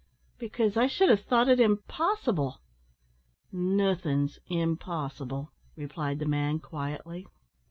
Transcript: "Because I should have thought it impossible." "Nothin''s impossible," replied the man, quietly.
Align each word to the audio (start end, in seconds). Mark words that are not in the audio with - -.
"Because 0.39 0.77
I 0.77 0.87
should 0.87 1.09
have 1.09 1.25
thought 1.25 1.47
it 1.47 1.59
impossible." 1.59 2.59
"Nothin''s 3.53 4.39
impossible," 4.47 5.51
replied 5.75 6.17
the 6.17 6.25
man, 6.25 6.57
quietly. 6.57 7.27